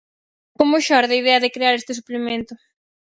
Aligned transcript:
Como 0.59 0.83
xorde 0.87 1.13
a 1.15 1.19
idea 1.23 1.41
de 1.43 1.53
crear 1.55 1.73
este 1.75 1.93
suplemento? 1.99 2.53